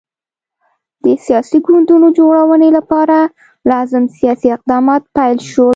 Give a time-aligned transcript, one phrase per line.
[1.03, 3.17] د سیاسي ګوندونو جوړونې لپاره
[3.71, 5.69] لازم سیاسي اقدامات پیل شول.